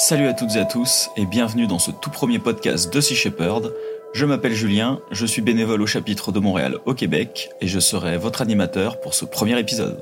Salut 0.00 0.28
à 0.28 0.32
toutes 0.32 0.54
et 0.54 0.60
à 0.60 0.64
tous 0.64 1.10
et 1.16 1.26
bienvenue 1.26 1.66
dans 1.66 1.80
ce 1.80 1.90
tout 1.90 2.10
premier 2.10 2.38
podcast 2.38 2.94
de 2.94 3.00
Sea 3.00 3.16
Shepherd. 3.16 3.74
Je 4.14 4.24
m'appelle 4.26 4.54
Julien, 4.54 5.00
je 5.10 5.26
suis 5.26 5.42
bénévole 5.42 5.82
au 5.82 5.88
chapitre 5.88 6.30
de 6.30 6.38
Montréal 6.38 6.76
au 6.86 6.94
Québec 6.94 7.50
et 7.60 7.66
je 7.66 7.80
serai 7.80 8.16
votre 8.16 8.40
animateur 8.40 9.00
pour 9.00 9.12
ce 9.14 9.24
premier 9.24 9.58
épisode. 9.58 10.00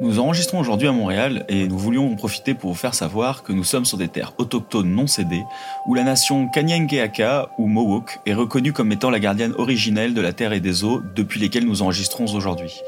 Nous 0.00 0.18
enregistrons 0.18 0.58
aujourd'hui 0.58 0.88
à 0.88 0.92
Montréal 0.92 1.46
et 1.48 1.68
nous 1.68 1.78
voulions 1.78 2.10
en 2.10 2.16
profiter 2.16 2.54
pour 2.54 2.70
vous 2.70 2.76
faire 2.76 2.94
savoir 2.94 3.44
que 3.44 3.52
nous 3.52 3.62
sommes 3.62 3.84
sur 3.84 3.98
des 3.98 4.08
terres 4.08 4.32
autochtones 4.38 4.90
non 4.90 5.06
cédées 5.06 5.44
où 5.86 5.94
la 5.94 6.02
nation 6.02 6.48
Kanyenkeaka 6.48 7.48
ou 7.56 7.68
Mohawk 7.68 8.18
est 8.26 8.34
reconnue 8.34 8.72
comme 8.72 8.90
étant 8.90 9.10
la 9.10 9.20
gardienne 9.20 9.54
originelle 9.58 10.12
de 10.12 10.20
la 10.20 10.32
terre 10.32 10.54
et 10.54 10.60
des 10.60 10.82
eaux 10.82 11.02
depuis 11.14 11.38
lesquelles 11.38 11.66
nous 11.66 11.82
enregistrons 11.82 12.34
aujourd'hui. 12.34 12.82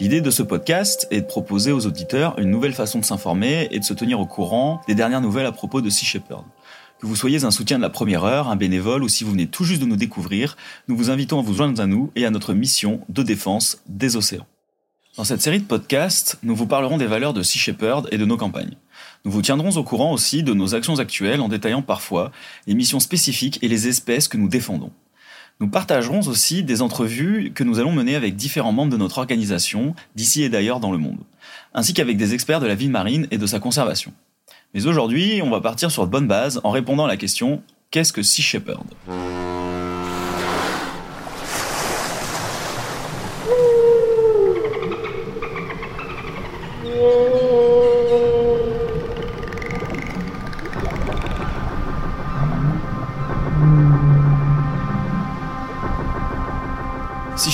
L'idée 0.00 0.20
de 0.20 0.30
ce 0.30 0.42
podcast 0.42 1.06
est 1.10 1.22
de 1.22 1.26
proposer 1.26 1.72
aux 1.72 1.86
auditeurs 1.86 2.38
une 2.38 2.50
nouvelle 2.50 2.72
façon 2.72 2.98
de 2.98 3.04
s'informer 3.04 3.68
et 3.70 3.78
de 3.78 3.84
se 3.84 3.94
tenir 3.94 4.20
au 4.20 4.26
courant 4.26 4.80
des 4.86 4.94
dernières 4.94 5.20
nouvelles 5.20 5.46
à 5.46 5.52
propos 5.52 5.80
de 5.80 5.90
Sea 5.90 6.06
Shepherd. 6.06 6.44
Que 7.00 7.06
vous 7.06 7.16
soyez 7.16 7.44
un 7.44 7.50
soutien 7.50 7.78
de 7.78 7.82
la 7.82 7.90
première 7.90 8.24
heure, 8.24 8.48
un 8.48 8.56
bénévole 8.56 9.02
ou 9.04 9.08
si 9.08 9.24
vous 9.24 9.30
venez 9.30 9.46
tout 9.46 9.64
juste 9.64 9.80
de 9.80 9.86
nous 9.86 9.96
découvrir, 9.96 10.56
nous 10.88 10.96
vous 10.96 11.10
invitons 11.10 11.38
à 11.38 11.42
vous 11.42 11.54
joindre 11.54 11.80
à 11.80 11.86
nous 11.86 12.10
et 12.16 12.26
à 12.26 12.30
notre 12.30 12.54
mission 12.54 13.00
de 13.08 13.22
défense 13.22 13.78
des 13.86 14.16
océans. 14.16 14.46
Dans 15.16 15.24
cette 15.24 15.42
série 15.42 15.58
de 15.58 15.64
podcasts, 15.64 16.38
nous 16.42 16.54
vous 16.54 16.66
parlerons 16.66 16.96
des 16.96 17.06
valeurs 17.06 17.32
de 17.32 17.42
Sea 17.42 17.58
Shepherd 17.58 18.08
et 18.12 18.18
de 18.18 18.24
nos 18.24 18.36
campagnes. 18.36 18.76
Nous 19.24 19.32
vous 19.32 19.42
tiendrons 19.42 19.76
au 19.76 19.82
courant 19.82 20.12
aussi 20.12 20.44
de 20.44 20.54
nos 20.54 20.74
actions 20.74 20.98
actuelles 21.00 21.40
en 21.40 21.48
détaillant 21.48 21.82
parfois 21.82 22.30
les 22.66 22.74
missions 22.74 23.00
spécifiques 23.00 23.58
et 23.62 23.68
les 23.68 23.88
espèces 23.88 24.28
que 24.28 24.36
nous 24.36 24.48
défendons. 24.48 24.92
Nous 25.60 25.68
partagerons 25.68 26.20
aussi 26.28 26.62
des 26.62 26.82
entrevues 26.82 27.50
que 27.52 27.64
nous 27.64 27.80
allons 27.80 27.90
mener 27.90 28.14
avec 28.14 28.36
différents 28.36 28.72
membres 28.72 28.92
de 28.92 28.96
notre 28.96 29.18
organisation, 29.18 29.94
d'ici 30.14 30.44
et 30.44 30.48
d'ailleurs 30.48 30.78
dans 30.78 30.92
le 30.92 30.98
monde, 30.98 31.18
ainsi 31.74 31.94
qu'avec 31.94 32.16
des 32.16 32.32
experts 32.32 32.60
de 32.60 32.66
la 32.66 32.76
vie 32.76 32.88
marine 32.88 33.26
et 33.32 33.38
de 33.38 33.46
sa 33.46 33.58
conservation. 33.58 34.12
Mais 34.72 34.86
aujourd'hui, 34.86 35.40
on 35.42 35.50
va 35.50 35.60
partir 35.60 35.90
sur 35.90 36.06
de 36.06 36.12
bonnes 36.12 36.28
bases 36.28 36.60
en 36.62 36.70
répondant 36.70 37.06
à 37.06 37.08
la 37.08 37.16
question 37.16 37.62
Qu'est-ce 37.90 38.12
que 38.12 38.22
Sea 38.22 38.42
Shepherd? 38.42 38.84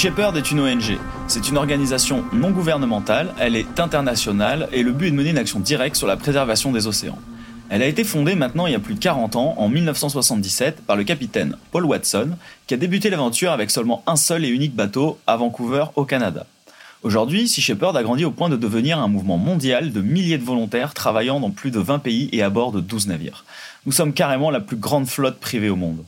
Shepherd 0.05 0.37
est 0.37 0.51
une 0.51 0.61
ONG. 0.61 0.99
C'est 1.29 1.49
une 1.49 1.57
organisation 1.57 2.25
non 2.35 2.51
gouvernementale, 2.51 3.33
elle 3.41 3.57
est 3.57 3.81
internationale 3.81 4.69
et 4.71 4.83
le 4.83 4.93
but 4.93 5.07
est 5.07 5.11
de 5.11 5.17
mener 5.17 5.31
une 5.31 5.39
action 5.39 5.61
directe 5.61 5.97
sur 5.97 6.07
la 6.07 6.19
préservation 6.19 6.73
des 6.73 6.87
océans. 6.87 7.19
Elle 7.71 7.81
a 7.81 7.87
été 7.87 8.05
fondée 8.05 8.35
maintenant 8.35 8.67
il 8.67 8.75
y 8.75 8.77
a 8.77 8.81
plus 8.81 8.97
de 8.97 8.99
40 8.99 9.35
ans, 9.37 9.55
en 9.57 9.71
1977, 9.71 10.83
par 10.85 10.97
le 10.97 11.05
capitaine 11.05 11.57
Paul 11.71 11.87
Watson, 11.87 12.37
qui 12.67 12.75
a 12.75 12.77
débuté 12.77 13.09
l'aventure 13.09 13.51
avec 13.51 13.71
seulement 13.71 14.03
un 14.07 14.17
seul 14.17 14.45
et 14.45 14.49
unique 14.49 14.75
bateau 14.75 15.19
à 15.27 15.39
Vancouver, 15.39 15.87
au 15.97 16.05
Canada. 16.05 16.45
Aujourd'hui, 17.03 17.49
Sea 17.49 17.63
Shepherd 17.63 17.97
a 17.97 18.03
grandi 18.03 18.27
au 18.27 18.31
point 18.31 18.51
de 18.51 18.57
devenir 18.57 18.99
un 18.99 19.09
mouvement 19.09 19.39
mondial 19.39 19.91
de 19.91 20.03
milliers 20.03 20.37
de 20.37 20.45
volontaires 20.45 20.93
travaillant 20.93 21.41
dans 21.41 21.51
plus 21.51 21.71
de 21.71 21.81
20 21.81 22.01
pays 22.01 22.29
et 22.33 22.43
à 22.43 22.51
bord 22.51 22.73
de 22.73 22.81
12 22.83 23.07
navires. 23.07 23.47
Nous 23.87 23.93
sommes 23.93 24.13
carrément 24.13 24.51
la 24.51 24.61
plus 24.61 24.77
grande 24.77 25.09
flotte 25.09 25.41
privée 25.41 25.71
au 25.71 25.77
monde. 25.77 26.05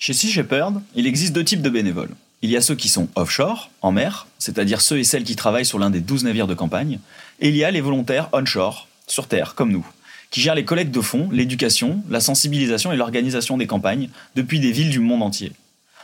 Chez 0.00 0.12
Sea 0.12 0.28
Shepherd, 0.28 0.82
il 0.96 1.06
existe 1.06 1.36
deux 1.36 1.44
types 1.44 1.62
de 1.62 1.70
bénévoles. 1.70 2.16
Il 2.40 2.50
y 2.50 2.56
a 2.56 2.60
ceux 2.60 2.76
qui 2.76 2.88
sont 2.88 3.08
offshore, 3.16 3.70
en 3.82 3.90
mer, 3.90 4.26
c'est-à-dire 4.38 4.80
ceux 4.80 4.98
et 4.98 5.04
celles 5.04 5.24
qui 5.24 5.34
travaillent 5.34 5.66
sur 5.66 5.78
l'un 5.78 5.90
des 5.90 6.00
12 6.00 6.24
navires 6.24 6.46
de 6.46 6.54
campagne, 6.54 7.00
et 7.40 7.48
il 7.48 7.56
y 7.56 7.64
a 7.64 7.70
les 7.70 7.80
volontaires 7.80 8.28
onshore, 8.32 8.86
sur 9.08 9.26
terre, 9.26 9.54
comme 9.54 9.72
nous, 9.72 9.86
qui 10.30 10.40
gèrent 10.40 10.54
les 10.54 10.64
collectes 10.64 10.94
de 10.94 11.00
fonds, 11.00 11.28
l'éducation, 11.32 12.02
la 12.08 12.20
sensibilisation 12.20 12.92
et 12.92 12.96
l'organisation 12.96 13.56
des 13.56 13.66
campagnes 13.66 14.08
depuis 14.36 14.60
des 14.60 14.70
villes 14.70 14.90
du 14.90 15.00
monde 15.00 15.22
entier. 15.22 15.52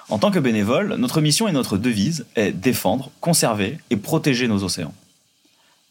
En 0.08 0.18
tant 0.18 0.30
que 0.30 0.38
bénévole, 0.38 0.96
notre 0.96 1.20
mission 1.20 1.48
et 1.48 1.52
notre 1.52 1.78
devise 1.78 2.26
est 2.36 2.52
défendre, 2.52 3.10
conserver 3.20 3.78
et 3.90 3.96
protéger 3.96 4.48
nos 4.48 4.64
océans. 4.64 4.94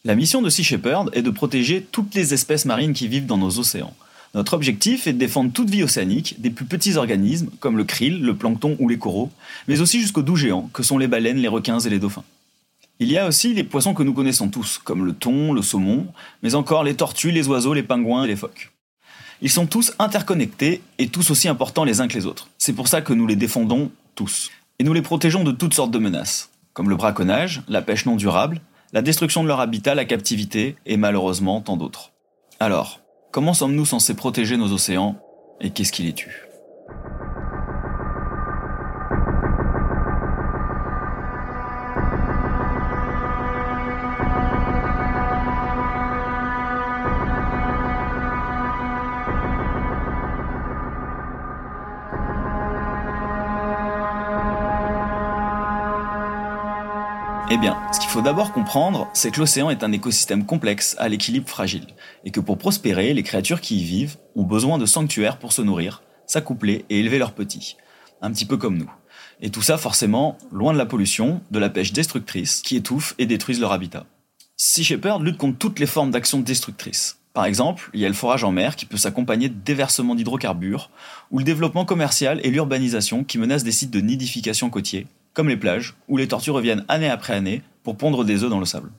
La 0.04 0.14
mission 0.14 0.42
de 0.42 0.50
Sea 0.50 0.62
Shepherd 0.62 1.10
est 1.14 1.22
de 1.22 1.30
protéger 1.30 1.86
toutes 1.90 2.14
les 2.14 2.34
espèces 2.34 2.66
marines 2.66 2.92
qui 2.92 3.08
vivent 3.08 3.26
dans 3.26 3.38
nos 3.38 3.58
océans, 3.58 3.94
notre 4.34 4.54
objectif 4.54 5.06
est 5.06 5.12
de 5.12 5.18
défendre 5.18 5.52
toute 5.52 5.70
vie 5.70 5.84
océanique, 5.84 6.40
des 6.40 6.50
plus 6.50 6.64
petits 6.64 6.96
organismes 6.96 7.50
comme 7.60 7.76
le 7.76 7.84
krill, 7.84 8.20
le 8.20 8.36
plancton 8.36 8.76
ou 8.80 8.88
les 8.88 8.98
coraux, 8.98 9.30
mais 9.68 9.80
aussi 9.80 10.00
jusqu'aux 10.00 10.22
doux 10.22 10.36
géants 10.36 10.68
que 10.72 10.82
sont 10.82 10.98
les 10.98 11.06
baleines, 11.06 11.38
les 11.38 11.48
requins 11.48 11.78
et 11.78 11.90
les 11.90 12.00
dauphins. 12.00 12.24
Il 13.00 13.10
y 13.10 13.18
a 13.18 13.26
aussi 13.26 13.54
les 13.54 13.64
poissons 13.64 13.94
que 13.94 14.02
nous 14.02 14.12
connaissons 14.12 14.48
tous, 14.48 14.78
comme 14.78 15.04
le 15.04 15.12
thon, 15.12 15.52
le 15.52 15.62
saumon, 15.62 16.06
mais 16.42 16.54
encore 16.54 16.84
les 16.84 16.94
tortues, 16.94 17.30
les 17.30 17.48
oiseaux, 17.48 17.74
les 17.74 17.82
pingouins 17.82 18.24
et 18.24 18.28
les 18.28 18.36
phoques. 18.36 18.72
Ils 19.42 19.50
sont 19.50 19.66
tous 19.66 19.92
interconnectés 19.98 20.80
et 20.98 21.08
tous 21.08 21.30
aussi 21.30 21.48
importants 21.48 21.84
les 21.84 22.00
uns 22.00 22.08
que 22.08 22.14
les 22.14 22.26
autres. 22.26 22.48
C'est 22.58 22.72
pour 22.72 22.88
ça 22.88 23.02
que 23.02 23.12
nous 23.12 23.26
les 23.26 23.36
défendons 23.36 23.90
tous. 24.14 24.50
Et 24.78 24.84
nous 24.84 24.92
les 24.92 25.02
protégeons 25.02 25.44
de 25.44 25.52
toutes 25.52 25.74
sortes 25.74 25.90
de 25.90 25.98
menaces, 25.98 26.50
comme 26.72 26.88
le 26.88 26.96
braconnage, 26.96 27.62
la 27.68 27.82
pêche 27.82 28.06
non 28.06 28.16
durable, 28.16 28.60
la 28.92 29.02
destruction 29.02 29.42
de 29.42 29.48
leur 29.48 29.60
habitat, 29.60 29.94
la 29.94 30.04
captivité 30.04 30.76
et 30.86 30.96
malheureusement 30.96 31.60
tant 31.60 31.76
d'autres. 31.76 32.12
Alors, 32.60 33.00
Comment 33.34 33.52
sommes-nous 33.52 33.84
censés 33.84 34.14
protéger 34.14 34.56
nos 34.56 34.70
océans 34.70 35.16
et 35.60 35.70
qu'est-ce 35.70 35.90
qui 35.90 36.04
les 36.04 36.12
tue? 36.12 36.53
Eh 57.54 57.56
bien, 57.56 57.78
ce 57.92 58.00
qu'il 58.00 58.10
faut 58.10 58.20
d'abord 58.20 58.52
comprendre, 58.52 59.08
c'est 59.14 59.30
que 59.30 59.38
l'océan 59.38 59.70
est 59.70 59.84
un 59.84 59.92
écosystème 59.92 60.44
complexe 60.44 60.96
à 60.98 61.08
l'équilibre 61.08 61.48
fragile, 61.48 61.86
et 62.24 62.32
que 62.32 62.40
pour 62.40 62.58
prospérer, 62.58 63.14
les 63.14 63.22
créatures 63.22 63.60
qui 63.60 63.78
y 63.78 63.84
vivent 63.84 64.16
ont 64.34 64.42
besoin 64.42 64.76
de 64.76 64.86
sanctuaires 64.86 65.38
pour 65.38 65.52
se 65.52 65.62
nourrir, 65.62 66.02
s'accoupler 66.26 66.84
et 66.90 66.98
élever 66.98 67.16
leurs 67.16 67.32
petits, 67.32 67.76
un 68.22 68.32
petit 68.32 68.44
peu 68.44 68.56
comme 68.56 68.76
nous. 68.76 68.90
Et 69.40 69.50
tout 69.50 69.62
ça 69.62 69.78
forcément 69.78 70.36
loin 70.50 70.72
de 70.72 70.78
la 70.78 70.84
pollution, 70.84 71.42
de 71.52 71.60
la 71.60 71.70
pêche 71.70 71.92
destructrice 71.92 72.60
qui 72.60 72.74
étouffe 72.74 73.14
et 73.18 73.26
détruisent 73.26 73.60
leur 73.60 73.70
habitat. 73.70 74.04
Sea 74.56 74.82
Shepherd 74.82 75.22
lutte 75.22 75.38
contre 75.38 75.58
toutes 75.58 75.78
les 75.78 75.86
formes 75.86 76.10
d'action 76.10 76.40
destructrices. 76.40 77.20
Par 77.34 77.44
exemple, 77.44 77.88
il 77.94 78.00
y 78.00 78.04
a 78.04 78.08
le 78.08 78.14
forage 78.14 78.42
en 78.42 78.50
mer 78.50 78.74
qui 78.74 78.84
peut 78.84 78.96
s'accompagner 78.96 79.48
de 79.48 79.54
déversements 79.64 80.16
d'hydrocarbures, 80.16 80.90
ou 81.30 81.38
le 81.38 81.44
développement 81.44 81.84
commercial 81.84 82.40
et 82.42 82.50
l'urbanisation 82.50 83.22
qui 83.22 83.38
menacent 83.38 83.62
des 83.62 83.70
sites 83.70 83.92
de 83.92 84.00
nidification 84.00 84.70
côtiers, 84.70 85.06
comme 85.34 85.48
les 85.48 85.56
plages, 85.56 85.94
où 86.08 86.16
les 86.16 86.28
tortues 86.28 86.50
reviennent 86.50 86.84
année 86.88 87.10
après 87.10 87.34
année 87.34 87.62
pour 87.82 87.96
pondre 87.96 88.24
des 88.24 88.42
œufs 88.42 88.50
dans 88.50 88.60
le 88.60 88.64
sable. 88.64 88.90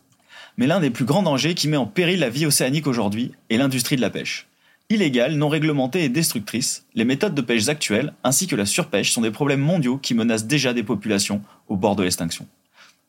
Mais 0.58 0.68
l'un 0.68 0.80
des 0.80 0.90
plus 0.90 1.06
grands 1.06 1.24
dangers 1.24 1.56
qui 1.56 1.68
met 1.68 1.78
en 1.78 1.86
péril 1.86 2.20
la 2.20 2.30
vie 2.30 2.46
océanique 2.46 2.88
aujourd'hui 2.88 3.32
est 3.50 3.58
l'industrie 3.58 3.96
de 3.96 4.02
la 4.02 4.10
pêche. 4.10 4.48
Illégale, 4.90 5.36
non 5.36 5.50
réglementée 5.50 6.04
et 6.04 6.10
destructrice, 6.10 6.86
les 6.94 7.06
méthodes 7.06 7.34
de 7.34 7.42
pêche 7.42 7.68
actuelles 7.70 8.14
ainsi 8.24 8.46
que 8.46 8.56
la 8.56 8.68
surpêche 8.68 9.12
sont 9.12 9.22
des 9.22 9.32
problèmes 9.32 9.62
mondiaux 9.62 9.98
qui 9.98 10.14
menacent 10.14 10.46
déjà 10.46 10.74
des 10.74 10.84
populations 10.84 11.42
au 11.68 11.76
bord 11.76 11.96
de 11.96 12.04
l'extinction. 12.04 12.48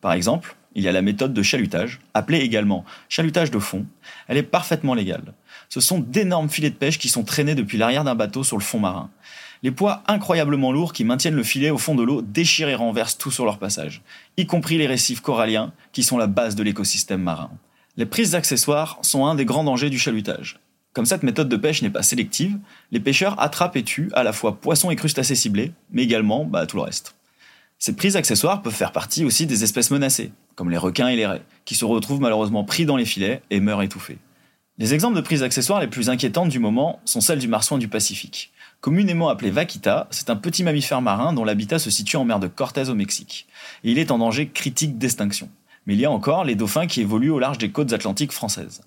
Par 0.00 0.14
exemple, 0.14 0.56
il 0.75 0.84
y 0.84 0.88
a 0.88 0.93
la 0.93 1.03
méthode 1.03 1.34
de 1.34 1.43
chalutage, 1.43 2.00
appelée 2.14 2.38
également 2.38 2.84
chalutage 3.08 3.50
de 3.50 3.58
fond. 3.58 3.87
Elle 4.28 4.37
est 4.37 4.43
parfaitement 4.43 4.94
légale. 4.94 5.34
Ce 5.69 5.81
sont 5.81 5.98
d'énormes 5.98 6.48
filets 6.48 6.70
de 6.70 6.76
pêche 6.76 6.98
qui 6.98 7.08
sont 7.08 7.25
traînés 7.25 7.54
depuis 7.54 7.78
l'arrière 7.78 8.04
d'un 8.04 8.14
bateau 8.14 8.44
sur 8.44 8.56
le 8.56 8.62
fond 8.62 8.78
marin. 8.78 9.10
Les 9.66 9.72
poids 9.72 10.04
incroyablement 10.06 10.71
lourds 10.71 10.93
qui 10.93 11.03
maintiennent 11.03 11.34
le 11.34 11.43
filet 11.43 11.71
au 11.71 11.77
fond 11.77 11.97
de 11.97 12.04
l'eau 12.04 12.22
déchirent 12.22 12.69
et 12.69 12.77
renversent 12.77 13.19
tout 13.19 13.32
sur 13.32 13.44
leur 13.44 13.59
passage, 13.59 14.00
y 14.37 14.47
compris 14.47 14.78
les 14.78 14.87
récifs 14.87 15.21
coralliens 15.21 15.72
qui 15.91 16.04
sont 16.04 16.19
la 16.19 16.28
base 16.28 16.54
de 16.54 16.62
l'écosystème 16.62 17.20
marin. 17.20 17.50
Les 17.96 18.06
prises 18.06 18.37
accessoires 18.37 18.96
sont 19.02 19.26
un 19.26 19.35
des 19.35 19.44
grands 19.44 19.64
dangers 19.64 19.91
du 19.91 19.99
chalutage. 19.99 20.61
Comme 20.93 21.05
cette 21.05 21.25
méthode 21.25 21.49
de 21.49 21.56
pêche 21.56 21.82
n'est 21.82 21.91
pas 21.91 22.05
sélective, 22.05 22.56
les 22.93 23.00
pêcheurs 23.00 23.41
attrapent 23.41 23.75
et 23.75 23.82
tuent 23.82 24.12
à 24.14 24.23
la 24.23 24.32
fois 24.32 24.61
poissons 24.61 24.93
et 24.93 24.94
crustacés 24.94 25.35
ciblés, 25.35 25.73
mais 25.91 26.05
également 26.05 26.44
bah, 26.44 26.64
tout 26.67 26.76
le 26.76 26.85
reste. 26.85 27.17
Ces 27.81 27.96
prises 27.96 28.14
accessoires 28.14 28.62
peuvent 28.62 28.73
faire 28.73 28.93
partie 28.93 29.25
aussi 29.25 29.46
des 29.46 29.64
espèces 29.64 29.91
menacées, 29.91 30.31
comme 30.55 30.70
les 30.70 30.79
requins 30.79 31.08
et 31.08 31.17
les 31.17 31.26
raies, 31.26 31.43
qui 31.64 31.75
se 31.75 31.85
retrouvent 31.85 32.20
malheureusement 32.20 32.62
pris 32.62 32.87
dans 32.87 32.96
les 32.96 33.05
filets 33.05 33.43
et 33.50 33.58
meurent 33.58 33.82
étouffés. 33.82 34.19
Les 34.79 34.94
exemples 34.94 35.17
de 35.17 35.23
prises 35.23 35.43
accessoires 35.43 35.81
les 35.81 35.88
plus 35.88 36.08
inquiétantes 36.08 36.50
du 36.50 36.61
moment 36.61 37.00
sont 37.05 37.20
celles 37.20 37.41
du 37.41 37.49
marsouin 37.49 37.79
du 37.79 37.88
Pacifique. 37.88 38.52
Communément 38.81 39.28
appelé 39.28 39.50
vaquita, 39.50 40.06
c'est 40.11 40.31
un 40.31 40.37
petit 40.37 40.62
mammifère 40.62 41.02
marin 41.02 41.32
dont 41.32 41.44
l'habitat 41.44 41.78
se 41.78 41.90
situe 41.90 42.17
en 42.17 42.25
mer 42.25 42.38
de 42.38 42.46
Cortez 42.46 42.88
au 42.88 42.94
Mexique. 42.94 43.46
Et 43.82 43.90
il 43.90 43.99
est 43.99 44.11
en 44.11 44.19
danger 44.19 44.49
critique 44.49 44.99
d'extinction. 44.99 45.49
Mais 45.87 45.94
il 45.94 46.00
y 46.00 46.05
a 46.05 46.11
encore 46.11 46.44
les 46.44 46.55
dauphins 46.55 46.87
qui 46.87 47.00
évoluent 47.00 47.31
au 47.31 47.38
large 47.38 47.58
des 47.58 47.70
côtes 47.70 47.93
atlantiques 47.93 48.32
françaises. 48.32 48.82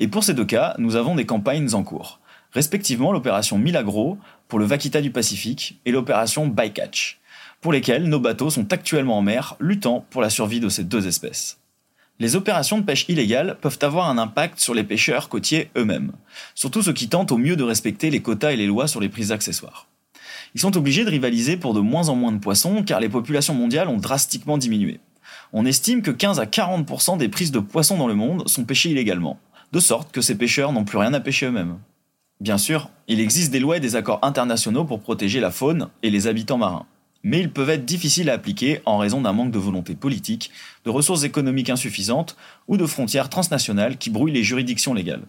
Et 0.00 0.08
pour 0.08 0.24
ces 0.24 0.34
deux 0.34 0.44
cas, 0.44 0.74
nous 0.78 0.96
avons 0.96 1.14
des 1.14 1.26
campagnes 1.26 1.74
en 1.74 1.82
cours. 1.82 2.20
Respectivement 2.52 3.12
l'opération 3.12 3.58
Milagro 3.58 4.18
pour 4.48 4.58
le 4.58 4.64
vaquita 4.64 5.00
du 5.00 5.10
Pacifique 5.10 5.80
et 5.84 5.92
l'opération 5.92 6.46
Bycatch, 6.46 7.20
pour 7.60 7.72
lesquelles 7.72 8.08
nos 8.08 8.20
bateaux 8.20 8.50
sont 8.50 8.72
actuellement 8.72 9.18
en 9.18 9.22
mer 9.22 9.56
luttant 9.60 10.06
pour 10.10 10.22
la 10.22 10.30
survie 10.30 10.60
de 10.60 10.68
ces 10.68 10.84
deux 10.84 11.06
espèces. 11.06 11.57
Les 12.20 12.34
opérations 12.34 12.78
de 12.78 12.84
pêche 12.84 13.04
illégale 13.08 13.56
peuvent 13.60 13.78
avoir 13.82 14.10
un 14.10 14.18
impact 14.18 14.58
sur 14.58 14.74
les 14.74 14.82
pêcheurs 14.82 15.28
côtiers 15.28 15.70
eux-mêmes, 15.76 16.10
surtout 16.56 16.82
ceux 16.82 16.92
qui 16.92 17.08
tentent 17.08 17.30
au 17.30 17.38
mieux 17.38 17.54
de 17.54 17.62
respecter 17.62 18.10
les 18.10 18.20
quotas 18.20 18.50
et 18.50 18.56
les 18.56 18.66
lois 18.66 18.88
sur 18.88 19.00
les 19.00 19.08
prises 19.08 19.30
accessoires. 19.30 19.86
Ils 20.56 20.60
sont 20.60 20.76
obligés 20.76 21.04
de 21.04 21.10
rivaliser 21.10 21.56
pour 21.56 21.74
de 21.74 21.80
moins 21.80 22.08
en 22.08 22.16
moins 22.16 22.32
de 22.32 22.40
poissons 22.40 22.82
car 22.82 22.98
les 22.98 23.08
populations 23.08 23.54
mondiales 23.54 23.86
ont 23.86 23.98
drastiquement 23.98 24.58
diminué. 24.58 24.98
On 25.52 25.64
estime 25.64 26.02
que 26.02 26.10
15 26.10 26.40
à 26.40 26.46
40% 26.46 27.18
des 27.18 27.28
prises 27.28 27.52
de 27.52 27.60
poissons 27.60 27.96
dans 27.96 28.08
le 28.08 28.14
monde 28.16 28.48
sont 28.48 28.64
pêchées 28.64 28.90
illégalement, 28.90 29.38
de 29.72 29.78
sorte 29.78 30.10
que 30.10 30.20
ces 30.20 30.36
pêcheurs 30.36 30.72
n'ont 30.72 30.84
plus 30.84 30.98
rien 30.98 31.14
à 31.14 31.20
pêcher 31.20 31.46
eux-mêmes. 31.46 31.78
Bien 32.40 32.58
sûr, 32.58 32.90
il 33.06 33.20
existe 33.20 33.52
des 33.52 33.60
lois 33.60 33.76
et 33.76 33.80
des 33.80 33.94
accords 33.94 34.18
internationaux 34.22 34.84
pour 34.84 35.00
protéger 35.00 35.38
la 35.38 35.52
faune 35.52 35.88
et 36.02 36.10
les 36.10 36.26
habitants 36.26 36.58
marins 36.58 36.86
mais 37.28 37.40
ils 37.40 37.52
peuvent 37.52 37.68
être 37.68 37.84
difficiles 37.84 38.30
à 38.30 38.34
appliquer 38.34 38.80
en 38.86 38.96
raison 38.96 39.20
d'un 39.20 39.34
manque 39.34 39.50
de 39.50 39.58
volonté 39.58 39.94
politique, 39.94 40.50
de 40.86 40.90
ressources 40.90 41.24
économiques 41.24 41.68
insuffisantes 41.68 42.36
ou 42.68 42.78
de 42.78 42.86
frontières 42.86 43.28
transnationales 43.28 43.98
qui 43.98 44.08
brouillent 44.08 44.32
les 44.32 44.42
juridictions 44.42 44.94
légales. 44.94 45.24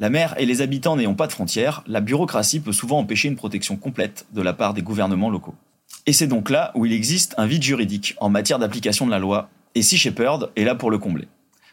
La 0.00 0.10
mer 0.10 0.34
et 0.38 0.46
les 0.46 0.62
habitants 0.62 0.96
n'ayant 0.96 1.14
pas 1.14 1.28
de 1.28 1.32
frontières, 1.32 1.84
la 1.86 2.00
bureaucratie 2.00 2.58
peut 2.58 2.72
souvent 2.72 2.98
empêcher 2.98 3.28
une 3.28 3.36
protection 3.36 3.76
complète 3.76 4.26
de 4.34 4.42
la 4.42 4.52
part 4.52 4.74
des 4.74 4.82
gouvernements 4.82 5.30
locaux. 5.30 5.54
Et 6.06 6.12
c'est 6.12 6.26
donc 6.26 6.50
là 6.50 6.72
où 6.74 6.86
il 6.86 6.92
existe 6.92 7.36
un 7.38 7.46
vide 7.46 7.62
juridique 7.62 8.16
en 8.18 8.30
matière 8.30 8.58
d'application 8.58 9.06
de 9.06 9.12
la 9.12 9.20
loi, 9.20 9.48
et 9.76 9.82
Sea 9.82 9.96
Shepherd 9.96 10.50
est 10.56 10.64
là 10.64 10.74
pour 10.74 10.90
le 10.90 10.98
combler. 10.98 11.28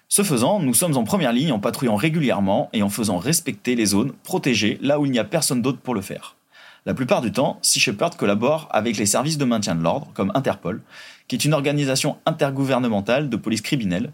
Ce 0.10 0.22
faisant, 0.22 0.60
nous 0.60 0.76
sommes 0.76 0.96
en 0.96 1.04
première 1.06 1.34
ligne 1.34 1.52
en 1.52 1.60
patrouillant 1.60 1.96
régulièrement 1.96 2.70
et 2.72 2.84
en 2.84 2.90
faisant 2.90 3.18
respecter 3.18 3.76
les 3.76 3.88
zones 3.88 4.14
protégées 4.24 4.78
là 4.82 5.00
où 5.00 5.08
il 5.08 5.12
n'y 5.12 5.18
a 5.18 5.24
personne 5.24 5.64
d'autre 5.64 5.80
pour 5.80 5.96
le 5.96 6.02
faire. 6.02 6.36
La 6.88 6.94
plupart 6.94 7.22
du 7.22 7.32
temps, 7.32 7.58
Sea 7.64 7.80
Shepherd 7.80 8.16
collabore 8.16 8.68
avec 8.70 8.98
les 8.98 9.08
services 9.08 9.40
de 9.40 9.46
maintien 9.46 9.74
de 9.74 9.82
l'ordre, 9.82 10.08
comme 10.14 10.32
Interpol, 10.36 10.84
qui 11.28 11.36
est 11.36 11.44
une 11.44 11.56
organisation 11.56 12.18
intergouvernementale 12.28 13.28
de 13.28 13.38
police 13.38 13.62
criminelle, 13.62 14.12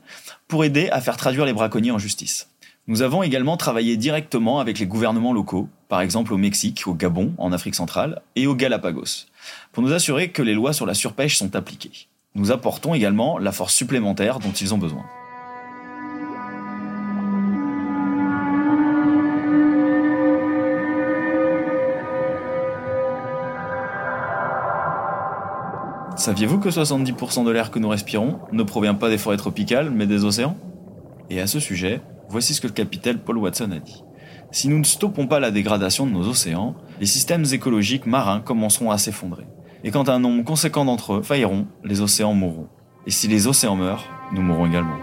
pour 0.47 0.63
aider 0.63 0.89
à 0.89 1.01
faire 1.01 1.17
traduire 1.17 1.43
les 1.43 1.51
braconniers 1.51 1.91
en 1.91 1.99
justice. 1.99 2.47
Nous 2.87 3.01
avons 3.01 3.23
également 3.23 3.57
travaillé 3.57 3.97
directement 3.97 4.59
avec 4.59 4.79
les 4.79 4.87
gouvernements 4.87 5.33
locaux, 5.33 5.67
par 5.89 5.99
exemple 5.99 6.33
au 6.33 6.37
Mexique, 6.37 6.83
au 6.87 6.93
Gabon, 6.93 7.33
en 7.37 7.51
Afrique 7.51 7.75
centrale, 7.75 8.21
et 8.37 8.47
au 8.47 8.55
Galapagos, 8.55 9.27
pour 9.73 9.83
nous 9.83 9.91
assurer 9.91 10.29
que 10.29 10.41
les 10.41 10.53
lois 10.53 10.71
sur 10.71 10.85
la 10.85 10.93
surpêche 10.93 11.37
sont 11.37 11.55
appliquées. 11.57 12.07
Nous 12.35 12.51
apportons 12.51 12.93
également 12.93 13.37
la 13.37 13.51
force 13.51 13.75
supplémentaire 13.75 14.39
dont 14.39 14.53
ils 14.53 14.73
ont 14.73 14.77
besoin. 14.77 15.03
Saviez-vous 26.21 26.59
que 26.59 26.69
70% 26.69 27.45
de 27.45 27.49
l'air 27.49 27.71
que 27.71 27.79
nous 27.79 27.89
respirons 27.89 28.37
ne 28.51 28.61
provient 28.61 28.93
pas 28.93 29.09
des 29.09 29.17
forêts 29.17 29.37
tropicales, 29.37 29.89
mais 29.89 30.05
des 30.05 30.23
océans? 30.23 30.55
Et 31.31 31.41
à 31.41 31.47
ce 31.47 31.59
sujet, 31.59 31.99
voici 32.29 32.53
ce 32.53 32.61
que 32.61 32.67
le 32.67 32.73
capitaine 32.73 33.17
Paul 33.17 33.39
Watson 33.39 33.71
a 33.71 33.79
dit. 33.79 34.03
Si 34.51 34.67
nous 34.67 34.77
ne 34.77 34.83
stoppons 34.83 35.25
pas 35.25 35.39
la 35.39 35.49
dégradation 35.49 36.05
de 36.05 36.11
nos 36.11 36.27
océans, 36.27 36.75
les 36.99 37.07
systèmes 37.07 37.45
écologiques 37.51 38.05
marins 38.05 38.39
commenceront 38.39 38.91
à 38.91 38.99
s'effondrer. 38.99 39.47
Et 39.83 39.89
quand 39.89 40.09
un 40.09 40.19
nombre 40.19 40.43
conséquent 40.43 40.85
d'entre 40.85 41.13
eux 41.13 41.21
failleront, 41.23 41.65
les 41.83 42.01
océans 42.01 42.35
mourront. 42.35 42.67
Et 43.07 43.11
si 43.11 43.27
les 43.27 43.47
océans 43.47 43.75
meurent, 43.75 44.05
nous 44.31 44.43
mourrons 44.43 44.67
également. 44.67 44.99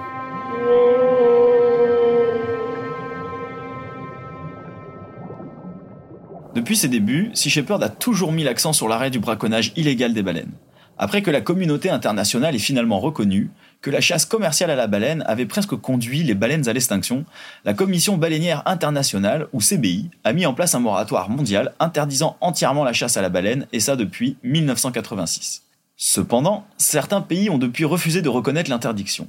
Depuis 6.55 6.77
ses 6.77 6.87
débuts, 6.87 7.33
Sea 7.35 7.51
Shepherd 7.51 7.83
a 7.83 7.89
toujours 7.89 8.31
mis 8.31 8.45
l'accent 8.45 8.73
sur 8.73 8.87
l'arrêt 8.87 9.11
du 9.11 9.19
braconnage 9.19 9.73
illégal 9.75 10.15
des 10.15 10.23
baleines. 10.23 10.55
Après 10.99 11.23
que 11.23 11.31
la 11.31 11.41
communauté 11.41 11.91
internationale 11.91 12.57
ait 12.57 12.59
finalement 12.59 12.99
reconnu 12.99 13.51
que 13.81 13.91
la 13.91 14.01
chasse 14.01 14.25
commerciale 14.25 14.71
à 14.71 14.77
la 14.77 14.89
baleine 14.89 15.23
avait 15.29 15.47
presque 15.47 15.77
conduit 15.77 16.25
les 16.25 16.35
baleines 16.35 16.69
à 16.69 16.73
l'extinction, 16.73 17.25
la 17.65 17.73
Commission 17.73 18.17
baleinière 18.17 18.65
internationale, 18.67 19.47
ou 19.53 19.61
CBI, 19.61 20.11
a 20.25 20.33
mis 20.33 20.45
en 20.45 20.55
place 20.55 20.75
un 20.75 20.81
moratoire 20.81 21.31
mondial 21.31 21.73
interdisant 21.79 22.37
entièrement 22.41 22.83
la 22.83 22.93
chasse 22.93 23.17
à 23.17 23.23
la 23.23 23.29
baleine, 23.29 23.69
et 23.73 23.79
ça 23.79 23.95
depuis 23.95 24.37
1986. 24.43 25.63
Cependant, 25.97 26.67
certains 26.77 27.21
pays 27.21 27.49
ont 27.49 27.59
depuis 27.59 27.85
refusé 27.85 28.21
de 28.21 28.29
reconnaître 28.29 28.71
l'interdiction. 28.71 29.29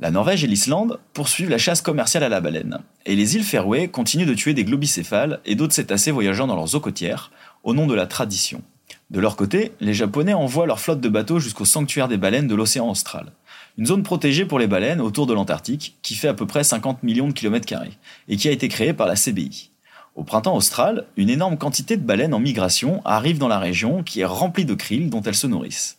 La 0.00 0.10
Norvège 0.10 0.42
et 0.42 0.48
l'Islande 0.48 0.98
poursuivent 1.12 1.50
la 1.50 1.58
chasse 1.58 1.80
commerciale 1.80 2.24
à 2.24 2.28
la 2.28 2.40
baleine, 2.40 2.80
et 3.06 3.14
les 3.14 3.36
îles 3.36 3.44
Faroé 3.44 3.86
continuent 3.86 4.26
de 4.26 4.34
tuer 4.34 4.54
des 4.54 4.64
globicéphales 4.64 5.38
et 5.44 5.54
d'autres 5.54 5.74
cétacés 5.74 6.10
voyageant 6.10 6.48
dans 6.48 6.56
leurs 6.56 6.74
eaux 6.74 6.80
côtières, 6.80 7.30
au 7.62 7.74
nom 7.74 7.86
de 7.86 7.94
la 7.94 8.08
tradition. 8.08 8.62
De 9.10 9.20
leur 9.20 9.36
côté, 9.36 9.72
les 9.80 9.94
Japonais 9.94 10.34
envoient 10.34 10.66
leur 10.66 10.80
flotte 10.80 11.00
de 11.00 11.08
bateaux 11.08 11.38
jusqu'au 11.38 11.64
sanctuaire 11.64 12.08
des 12.08 12.16
baleines 12.16 12.48
de 12.48 12.54
l'océan 12.54 12.90
austral, 12.90 13.32
une 13.76 13.86
zone 13.86 14.02
protégée 14.02 14.46
pour 14.46 14.58
les 14.58 14.66
baleines 14.66 15.00
autour 15.00 15.26
de 15.26 15.34
l'Antarctique 15.34 15.96
qui 16.02 16.14
fait 16.14 16.28
à 16.28 16.34
peu 16.34 16.46
près 16.46 16.64
50 16.64 17.02
millions 17.02 17.28
de 17.28 17.32
kilomètres 17.32 17.66
carrés 17.66 17.98
et 18.28 18.36
qui 18.36 18.48
a 18.48 18.52
été 18.52 18.68
créée 18.68 18.94
par 18.94 19.06
la 19.06 19.14
CBI. 19.14 19.70
Au 20.14 20.22
printemps 20.22 20.56
austral, 20.56 21.06
une 21.16 21.28
énorme 21.28 21.58
quantité 21.58 21.96
de 21.96 22.02
baleines 22.02 22.34
en 22.34 22.38
migration 22.38 23.02
arrive 23.04 23.38
dans 23.38 23.48
la 23.48 23.58
région 23.58 24.02
qui 24.02 24.20
est 24.20 24.24
remplie 24.24 24.64
de 24.64 24.74
krill 24.74 25.10
dont 25.10 25.22
elles 25.22 25.34
se 25.34 25.48
nourrissent. 25.48 25.98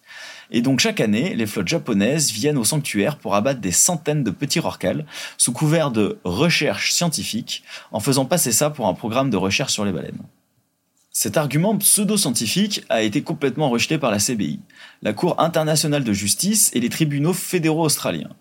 Et 0.51 0.61
donc 0.61 0.79
chaque 0.79 1.01
année, 1.01 1.35
les 1.35 1.45
flottes 1.45 1.67
japonaises 1.67 2.31
viennent 2.31 2.57
au 2.57 2.63
sanctuaire 2.63 3.17
pour 3.17 3.35
abattre 3.35 3.59
des 3.59 3.71
centaines 3.71 4.23
de 4.23 4.31
petits 4.31 4.59
rorquals 4.59 5.05
sous 5.37 5.51
couvert 5.51 5.91
de 5.91 6.19
recherche 6.23 6.91
scientifique 6.91 7.63
en 7.91 7.99
faisant 7.99 8.25
passer 8.25 8.51
ça 8.51 8.69
pour 8.69 8.87
un 8.87 8.93
programme 8.93 9.29
de 9.29 9.37
recherche 9.37 9.73
sur 9.73 9.85
les 9.85 9.91
baleines. 9.91 10.21
Cet 11.17 11.37
argument 11.37 11.77
pseudo-scientifique 11.77 12.83
a 12.89 13.01
été 13.01 13.21
complètement 13.21 13.69
rejeté 13.69 13.97
par 13.97 14.11
la 14.11 14.17
CBI, 14.17 14.59
la 15.01 15.13
Cour 15.13 15.39
internationale 15.39 16.03
de 16.03 16.11
justice 16.11 16.71
et 16.73 16.81
les 16.81 16.89
tribunaux 16.89 17.31
fédéraux 17.31 17.85
australiens. 17.85 18.31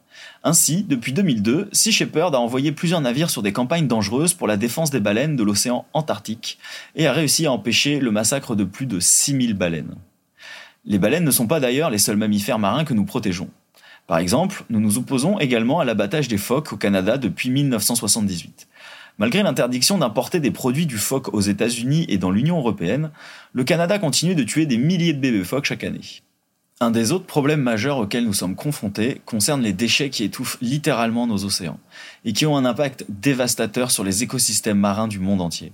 Ainsi, 0.42 0.82
depuis 0.82 1.12
2002, 1.12 1.68
Sea 1.70 1.92
Shepherd 1.92 2.34
a 2.34 2.40
envoyé 2.40 2.72
plusieurs 2.72 3.00
navires 3.00 3.30
sur 3.30 3.44
des 3.44 3.52
campagnes 3.52 3.86
dangereuses 3.86 4.34
pour 4.34 4.48
la 4.48 4.56
défense 4.56 4.90
des 4.90 4.98
baleines 4.98 5.36
de 5.36 5.44
l'océan 5.44 5.86
Antarctique 5.92 6.58
et 6.96 7.06
a 7.06 7.12
réussi 7.12 7.46
à 7.46 7.52
empêcher 7.52 8.00
le 8.00 8.10
massacre 8.10 8.56
de 8.56 8.64
plus 8.64 8.86
de 8.86 8.98
6000 8.98 9.54
baleines. 9.54 9.94
Les 10.84 10.98
baleines 10.98 11.22
ne 11.22 11.30
sont 11.30 11.46
pas 11.46 11.60
d'ailleurs 11.60 11.90
les 11.90 11.98
seuls 11.98 12.16
mammifères 12.16 12.58
marins 12.58 12.84
que 12.84 12.92
nous 12.92 13.04
protégeons. 13.04 13.50
Par 14.08 14.18
exemple, 14.18 14.64
nous 14.68 14.80
nous 14.80 14.98
opposons 14.98 15.38
également 15.38 15.78
à 15.78 15.84
l'abattage 15.84 16.26
des 16.26 16.38
phoques 16.38 16.72
au 16.72 16.76
Canada 16.76 17.18
depuis 17.18 17.50
1978. 17.50 18.66
Malgré 19.18 19.42
l'interdiction 19.42 19.98
d'importer 19.98 20.40
des 20.40 20.50
produits 20.50 20.86
du 20.86 20.98
phoque 20.98 21.32
aux 21.32 21.40
États-Unis 21.40 22.04
et 22.08 22.18
dans 22.18 22.32
l'Union 22.32 22.58
européenne, 22.58 23.10
le 23.52 23.62
Canada 23.62 23.98
continue 23.98 24.34
de 24.34 24.42
tuer 24.42 24.66
des 24.66 24.76
milliers 24.76 25.12
de 25.12 25.20
bébés 25.20 25.44
phoques 25.44 25.66
chaque 25.66 25.84
année. 25.84 26.22
Un 26.80 26.90
des 26.90 27.12
autres 27.12 27.26
problèmes 27.26 27.62
majeurs 27.62 27.98
auxquels 27.98 28.24
nous 28.24 28.32
sommes 28.32 28.56
confrontés 28.56 29.20
concerne 29.24 29.62
les 29.62 29.72
déchets 29.72 30.10
qui 30.10 30.24
étouffent 30.24 30.58
littéralement 30.60 31.28
nos 31.28 31.44
océans 31.44 31.78
et 32.24 32.32
qui 32.32 32.44
ont 32.46 32.56
un 32.56 32.64
impact 32.64 33.04
dévastateur 33.08 33.92
sur 33.92 34.02
les 34.02 34.24
écosystèmes 34.24 34.80
marins 34.80 35.06
du 35.06 35.20
monde 35.20 35.40
entier. 35.40 35.72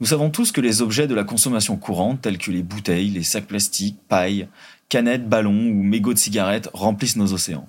Nous 0.00 0.06
savons 0.06 0.30
tous 0.30 0.52
que 0.52 0.60
les 0.60 0.80
objets 0.80 1.08
de 1.08 1.14
la 1.16 1.24
consommation 1.24 1.76
courante, 1.76 2.20
tels 2.22 2.38
que 2.38 2.52
les 2.52 2.62
bouteilles, 2.62 3.10
les 3.10 3.24
sacs 3.24 3.48
plastiques, 3.48 3.98
pailles, 4.08 4.46
canettes, 4.88 5.28
ballons 5.28 5.50
ou 5.50 5.82
mégots 5.82 6.14
de 6.14 6.18
cigarettes, 6.18 6.70
remplissent 6.72 7.16
nos 7.16 7.32
océans. 7.32 7.68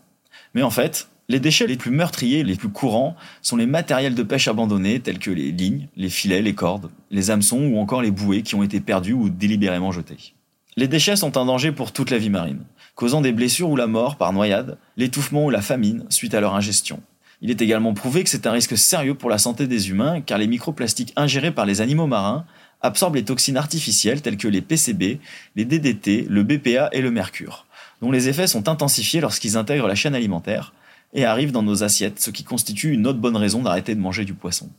Mais 0.53 0.61
en 0.61 0.69
fait, 0.69 1.09
les 1.29 1.39
déchets 1.39 1.67
les 1.67 1.77
plus 1.77 1.91
meurtriers, 1.91 2.43
les 2.43 2.55
plus 2.55 2.69
courants, 2.69 3.15
sont 3.43 3.55
les 3.55 3.67
matériels 3.67 4.15
de 4.15 4.23
pêche 4.23 4.47
abandonnés 4.47 4.99
tels 4.99 5.19
que 5.19 5.29
les 5.29 5.51
lignes, 5.51 5.87
les 5.95 6.09
filets, 6.09 6.41
les 6.41 6.55
cordes, 6.55 6.89
les 7.11 7.29
hameçons 7.29 7.61
ou 7.61 7.79
encore 7.79 8.01
les 8.01 8.11
bouées 8.11 8.41
qui 8.41 8.55
ont 8.55 8.63
été 8.63 8.79
perdus 8.79 9.13
ou 9.13 9.29
délibérément 9.29 9.91
jetés. 9.91 10.33
Les 10.75 10.87
déchets 10.87 11.15
sont 11.15 11.37
un 11.37 11.45
danger 11.45 11.71
pour 11.71 11.91
toute 11.91 12.09
la 12.09 12.17
vie 12.17 12.31
marine, 12.31 12.63
causant 12.95 13.21
des 13.21 13.31
blessures 13.31 13.69
ou 13.69 13.75
la 13.75 13.87
mort 13.87 14.17
par 14.17 14.33
noyade, 14.33 14.77
l'étouffement 14.97 15.45
ou 15.45 15.49
la 15.51 15.61
famine 15.61 16.05
suite 16.09 16.33
à 16.33 16.41
leur 16.41 16.55
ingestion. 16.55 16.99
Il 17.41 17.51
est 17.51 17.61
également 17.61 17.93
prouvé 17.93 18.23
que 18.23 18.29
c'est 18.29 18.47
un 18.47 18.51
risque 18.51 18.77
sérieux 18.77 19.13
pour 19.13 19.29
la 19.29 19.37
santé 19.37 19.67
des 19.67 19.89
humains 19.89 20.21
car 20.21 20.39
les 20.39 20.47
microplastiques 20.47 21.13
ingérés 21.15 21.51
par 21.51 21.65
les 21.65 21.79
animaux 21.79 22.07
marins 22.07 22.45
absorbent 22.81 23.15
les 23.15 23.23
toxines 23.23 23.57
artificielles 23.57 24.21
telles 24.21 24.37
que 24.37 24.47
les 24.47 24.61
PCB, 24.61 25.19
les 25.55 25.65
DDT, 25.65 26.25
le 26.27 26.43
BPA 26.43 26.89
et 26.91 27.01
le 27.01 27.11
mercure, 27.11 27.65
dont 28.01 28.11
les 28.11 28.29
effets 28.29 28.47
sont 28.47 28.67
intensifiés 28.67 29.21
lorsqu'ils 29.21 29.57
intègrent 29.57 29.87
la 29.87 29.95
chaîne 29.95 30.15
alimentaire, 30.15 30.73
et 31.13 31.25
arrive 31.25 31.51
dans 31.51 31.63
nos 31.63 31.83
assiettes, 31.83 32.19
ce 32.19 32.31
qui 32.31 32.43
constitue 32.43 32.93
une 32.93 33.07
autre 33.07 33.19
bonne 33.19 33.37
raison 33.37 33.61
d'arrêter 33.61 33.95
de 33.95 33.99
manger 33.99 34.25
du 34.25 34.33
poisson. 34.33 34.69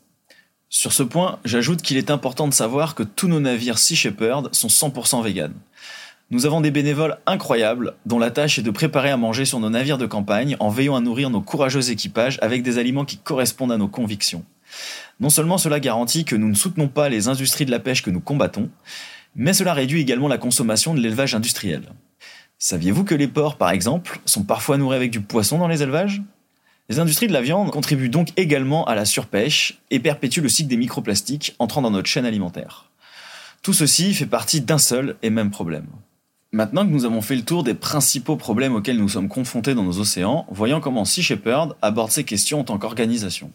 Sur 0.68 0.92
ce 0.92 1.02
point, 1.02 1.40
j'ajoute 1.44 1.82
qu'il 1.82 1.96
est 1.96 2.10
important 2.10 2.46
de 2.46 2.54
savoir 2.54 2.94
que 2.94 3.02
tous 3.02 3.26
nos 3.26 3.40
navires 3.40 3.78
Sea 3.78 3.96
Shepherd 3.96 4.54
sont 4.54 4.68
100% 4.68 5.22
vegan. 5.24 5.52
Nous 6.30 6.46
avons 6.46 6.60
des 6.60 6.70
bénévoles 6.70 7.18
incroyables 7.26 7.94
dont 8.06 8.20
la 8.20 8.30
tâche 8.30 8.60
est 8.60 8.62
de 8.62 8.70
préparer 8.70 9.10
à 9.10 9.16
manger 9.16 9.44
sur 9.44 9.58
nos 9.58 9.70
navires 9.70 9.98
de 9.98 10.06
campagne 10.06 10.56
en 10.60 10.68
veillant 10.68 10.94
à 10.94 11.00
nourrir 11.00 11.28
nos 11.28 11.40
courageux 11.40 11.90
équipages 11.90 12.38
avec 12.40 12.62
des 12.62 12.78
aliments 12.78 13.04
qui 13.04 13.16
correspondent 13.16 13.72
à 13.72 13.78
nos 13.78 13.88
convictions. 13.88 14.44
Non 15.18 15.28
seulement 15.28 15.58
cela 15.58 15.80
garantit 15.80 16.24
que 16.24 16.36
nous 16.36 16.48
ne 16.48 16.54
soutenons 16.54 16.86
pas 16.86 17.08
les 17.08 17.26
industries 17.26 17.66
de 17.66 17.72
la 17.72 17.80
pêche 17.80 18.02
que 18.02 18.10
nous 18.10 18.20
combattons, 18.20 18.70
mais 19.34 19.52
cela 19.52 19.74
réduit 19.74 20.00
également 20.00 20.28
la 20.28 20.38
consommation 20.38 20.94
de 20.94 21.00
l'élevage 21.00 21.34
industriel. 21.34 21.82
Saviez-vous 22.62 23.04
que 23.04 23.14
les 23.14 23.26
porcs, 23.26 23.56
par 23.56 23.70
exemple, 23.70 24.20
sont 24.26 24.44
parfois 24.44 24.76
nourris 24.76 24.96
avec 24.96 25.10
du 25.10 25.22
poisson 25.22 25.56
dans 25.56 25.66
les 25.66 25.82
élevages? 25.82 26.20
Les 26.90 26.98
industries 26.98 27.26
de 27.26 27.32
la 27.32 27.40
viande 27.40 27.70
contribuent 27.70 28.10
donc 28.10 28.28
également 28.36 28.84
à 28.84 28.94
la 28.94 29.06
surpêche 29.06 29.78
et 29.90 29.98
perpétuent 29.98 30.42
le 30.42 30.50
cycle 30.50 30.68
des 30.68 30.76
microplastiques 30.76 31.54
entrant 31.58 31.80
dans 31.80 31.90
notre 31.90 32.08
chaîne 32.08 32.26
alimentaire. 32.26 32.90
Tout 33.62 33.72
ceci 33.72 34.12
fait 34.12 34.26
partie 34.26 34.60
d'un 34.60 34.76
seul 34.76 35.16
et 35.22 35.30
même 35.30 35.50
problème. 35.50 35.86
Maintenant 36.52 36.84
que 36.84 36.92
nous 36.92 37.06
avons 37.06 37.22
fait 37.22 37.36
le 37.36 37.46
tour 37.46 37.64
des 37.64 37.72
principaux 37.72 38.36
problèmes 38.36 38.74
auxquels 38.74 38.98
nous 38.98 39.08
sommes 39.08 39.28
confrontés 39.28 39.74
dans 39.74 39.84
nos 39.84 39.98
océans, 39.98 40.44
voyons 40.50 40.80
comment 40.80 41.06
Sea 41.06 41.22
Shepherd 41.22 41.76
aborde 41.80 42.10
ces 42.10 42.24
questions 42.24 42.60
en 42.60 42.64
tant 42.64 42.76
qu'organisation. 42.76 43.50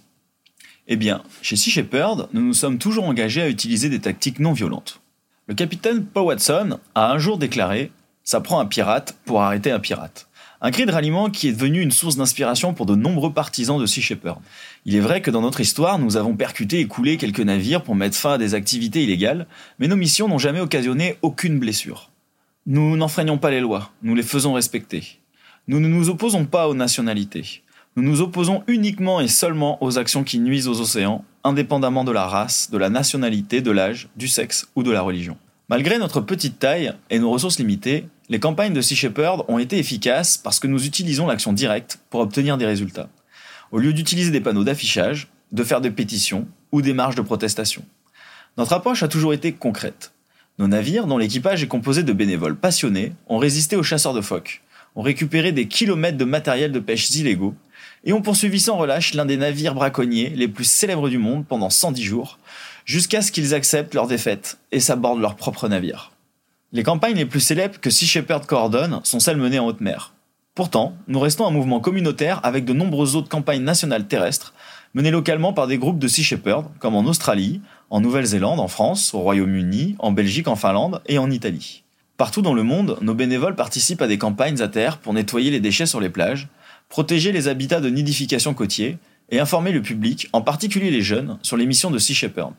Eh 0.88 0.95
bien, 0.95 1.21
chez 1.43 1.57
Sea 1.57 1.69
Shepherd, 1.69 2.27
nous 2.33 2.41
nous 2.41 2.53
sommes 2.53 2.79
toujours 2.79 3.03
engagés 3.03 3.43
à 3.43 3.50
utiliser 3.50 3.89
des 3.89 4.00
tactiques 4.00 4.39
non 4.39 4.53
violentes. 4.53 5.01
Le 5.45 5.53
capitaine 5.53 6.05
Paul 6.05 6.24
Watson 6.24 6.79
a 6.95 7.12
un 7.12 7.19
jour 7.19 7.38
déclaré 7.38 7.91
Ça 8.27 8.41
prend 8.41 8.60
un 8.60 8.65
pirate 8.65 9.15
pour 9.25 9.44
arrêter 9.44 9.70
un 9.70 9.79
pirate. 9.79 10.27
Un 10.60 10.72
cri 10.72 10.88
de 10.88 10.91
ralliement 10.91 11.29
qui 11.29 11.48
est 11.48 11.53
devenu 11.53 11.79
une 11.79 11.91
source 11.91 12.17
d'inspiration 12.17 12.74
pour 12.74 12.88
de 12.88 12.96
nombreux 12.96 13.32
partisans 13.32 13.79
de 13.79 13.86
Sea 13.86 14.01
Shepherd. 14.01 14.39
Il 14.84 14.96
est 14.96 15.00
vrai 15.00 15.22
que 15.22 15.29
dans 15.29 15.41
notre 15.41 15.62
histoire, 15.62 16.00
nous 16.00 16.17
avons 16.17 16.36
percuté 16.36 16.79
et 16.79 16.88
coulé 16.88 17.17
quelques 17.17 17.41
navires 17.41 17.84
pour 17.84 17.94
mettre 17.94 18.17
fin 18.17 18.34
à 18.34 18.38
des 18.39 18.55
activités 18.55 19.03
illégales, 19.03 19.46
mais 19.77 19.88
nos 19.88 19.96
missions 19.96 20.27
n'ont 20.27 20.39
jamais 20.39 20.60
occasionné 20.60 21.17
aucune 21.22 21.60
blessure. 21.60 22.10
Nous 22.65 22.98
n'enfreignons 22.98 23.38
pas 23.38 23.51
les 23.51 23.60
lois, 23.60 23.91
nous 24.01 24.15
les 24.15 24.24
faisons 24.24 24.53
respecter. 24.53 25.20
Nous 25.67 25.79
ne 25.79 25.88
nous 25.88 26.10
opposons 26.10 26.46
pas 26.46 26.67
aux 26.67 26.74
nationalités. 26.74 27.62
Nous 27.96 28.01
nous 28.01 28.22
opposons 28.22 28.63
uniquement 28.65 29.22
et 29.22 29.27
seulement 29.27 29.77
aux 29.84 30.00
actions 30.00 30.24
qui 30.24 30.39
nuisent 30.39 30.67
aux 30.67 30.82
océans, 30.82 31.24
indépendamment 31.44 32.03
de 32.03 32.12
la 32.12 32.25
race, 32.25 32.72
de 32.72 32.79
la 32.79 32.89
nationalité, 32.89 33.62
de 33.62 33.70
l'âge, 33.70 34.10
du 34.15 34.27
sexe 34.27 34.67
ou 34.75 34.82
de 34.82 34.89
la 34.89 35.03
religion. 35.03 35.38
Malgré 35.67 35.98
notre 35.98 36.22
petite 36.22 36.60
taille 36.60 36.93
et 37.10 37.17
nos 37.17 37.31
ressources 37.31 37.57
limitées, 37.57 38.07
les 38.29 38.39
campagnes 38.39 38.74
de 38.74 38.81
Sea 38.81 38.95
Shepherd 38.95 39.45
ont 39.48 39.57
été 39.57 39.79
efficaces 39.79 40.38
parce 40.38 40.60
que 40.60 40.67
nous 40.67 40.86
utilisons 40.86 41.25
l'action 41.25 41.53
directe 41.53 41.98
pour 42.12 42.19
obtenir 42.19 42.60
des 42.60 42.67
résultats, 42.67 43.10
au 43.72 43.79
lieu 43.79 43.91
d'utiliser 43.91 44.29
des 44.29 44.41
panneaux 44.41 44.63
d'affichage, 44.63 45.27
de 45.51 45.63
faire 45.63 45.81
des 45.81 45.89
pétitions 45.89 46.48
ou 46.72 46.84
des 46.84 46.93
marches 46.93 47.15
de 47.15 47.24
protestation. 47.24 47.84
Notre 48.57 48.74
approche 48.74 49.01
a 49.01 49.07
toujours 49.07 49.34
été 49.34 49.53
concrète. 49.53 50.13
Nos 50.60 50.67
navires, 50.67 51.07
dont 51.07 51.17
l'équipage 51.17 51.63
est 51.63 51.67
composé 51.67 52.03
de 52.03 52.13
bénévoles 52.13 52.55
passionnés, 52.55 53.13
ont 53.27 53.39
résisté 53.39 53.75
aux 53.75 53.81
chasseurs 53.81 54.13
de 54.13 54.22
phoques, 54.22 54.62
ont 54.95 55.01
récupéré 55.01 55.51
des 55.51 55.67
kilomètres 55.67 56.19
de 56.19 56.25
matériel 56.25 56.72
de 56.74 56.79
pêche 56.79 57.10
illégaux 57.15 57.55
et 58.05 58.13
ont 58.13 58.21
poursuivi 58.21 58.59
sans 58.59 58.77
relâche 58.77 59.13
l'un 59.13 59.25
des 59.25 59.38
navires 59.38 59.75
braconniers 59.75 60.29
les 60.29 60.47
plus 60.47 60.63
célèbres 60.63 61.09
du 61.09 61.17
monde 61.17 61.45
pendant 61.45 61.69
110 61.69 62.03
jours, 62.03 62.39
jusqu'à 62.85 63.21
ce 63.21 63.31
qu'ils 63.31 63.53
acceptent 63.53 63.95
leur 63.95 64.07
défaite 64.07 64.57
et 64.71 64.79
s'abordent 64.79 65.21
leur 65.21 65.35
propre 65.35 65.67
navire. 65.67 66.12
Les 66.71 66.83
campagnes 66.83 67.15
les 67.15 67.25
plus 67.25 67.39
célèbres 67.39 67.79
que 67.79 67.89
Sea 67.89 68.05
Shepherd 68.05 68.45
coordonne 68.45 69.01
sont 69.03 69.19
celles 69.19 69.38
menées 69.38 69.59
en 69.59 69.65
haute 69.65 69.81
mer. 69.81 70.13
Pourtant, 70.53 70.93
nous 71.07 71.19
restons 71.19 71.47
un 71.47 71.51
mouvement 71.51 71.79
communautaire 71.81 72.39
avec 72.43 72.63
de 72.63 72.74
nombreuses 72.74 73.15
autres 73.15 73.29
campagnes 73.29 73.63
nationales 73.63 74.07
terrestres 74.07 74.53
menées 74.95 75.12
localement 75.12 75.53
par 75.53 75.67
des 75.67 75.77
groupes 75.77 76.00
de 76.00 76.07
Sea 76.07 76.24
Shepherd, 76.24 76.67
comme 76.79 76.95
en 76.95 77.03
Australie, 77.03 77.62
en 77.89 78.00
Nouvelle-Zélande, 78.00 78.62
en 78.62 78.69
France, 78.69 79.13
au 79.13 79.19
Royaume-Uni, 79.19 79.95
en 80.00 80.12
Belgique, 80.13 80.47
en 80.47 80.55
Finlande 80.55 81.01
et 81.05 81.17
en 81.17 81.29
Italie. 81.29 81.83
Partout 82.17 82.41
dans 82.41 82.53
le 82.53 82.63
monde, 82.63 82.97
nos 83.01 83.13
bénévoles 83.13 83.55
participent 83.55 84.01
à 84.01 84.07
des 84.07 84.17
campagnes 84.17 84.62
à 84.62 84.69
terre 84.69 84.97
pour 85.00 85.13
nettoyer 85.13 85.51
les 85.51 85.59
déchets 85.59 85.85
sur 85.85 86.00
les 86.00 86.09
plages, 86.09 86.47
protéger 86.89 87.32
les 87.32 87.48
habitats 87.48 87.82
de 87.82 87.89
nidification 87.89 88.54
côtiers 88.54 88.98
et 89.30 89.39
informer 89.39 89.72
le 89.72 89.82
public, 89.82 90.30
en 90.34 90.42
particulier 90.42 90.92
les 90.92 91.01
jeunes, 91.01 91.39
sur 91.42 91.58
les 91.58 91.65
missions 91.65 91.92
de 91.92 91.98
Sea 91.98 92.13
Shepherd. 92.13 92.54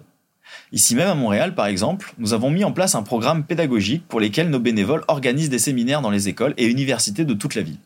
Ici 0.72 0.94
même 0.94 1.08
à 1.08 1.14
Montréal, 1.14 1.54
par 1.54 1.66
exemple, 1.66 2.12
nous 2.18 2.32
avons 2.32 2.50
mis 2.50 2.64
en 2.64 2.72
place 2.72 2.94
un 2.94 3.02
programme 3.02 3.44
pédagogique 3.44 4.06
pour 4.08 4.20
lesquels 4.20 4.50
nos 4.50 4.58
bénévoles 4.58 5.04
organisent 5.08 5.50
des 5.50 5.58
séminaires 5.58 6.02
dans 6.02 6.10
les 6.10 6.28
écoles 6.28 6.54
et 6.56 6.66
universités 6.66 7.24
de 7.24 7.34
toute 7.34 7.54
la 7.54 7.62
ville. 7.62 7.78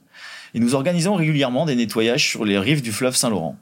Et 0.54 0.60
nous 0.60 0.74
organisons 0.74 1.14
régulièrement 1.14 1.66
des 1.66 1.76
nettoyages 1.76 2.26
sur 2.26 2.44
les 2.44 2.58
rives 2.58 2.82
du 2.82 2.92
fleuve 2.92 3.16
Saint-Laurent. 3.16 3.56